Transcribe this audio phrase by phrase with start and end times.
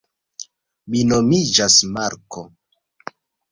[0.95, 2.47] Mi nomiĝas Marko